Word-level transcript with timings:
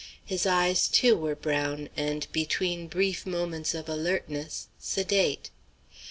His 0.25 0.47
eyes, 0.47 0.87
too, 0.87 1.15
were 1.15 1.35
brown, 1.35 1.87
and, 1.95 2.25
between 2.31 2.87
brief 2.87 3.23
moments 3.27 3.75
of 3.75 3.87
alertness, 3.87 4.65
sedate. 4.79 5.51